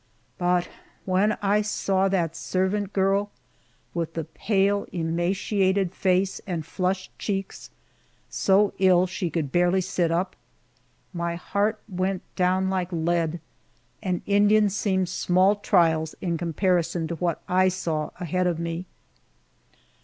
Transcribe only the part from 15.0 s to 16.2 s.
small trials